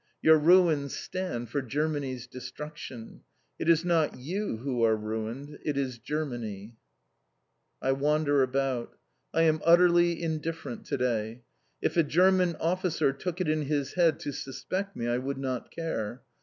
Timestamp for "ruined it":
4.95-5.77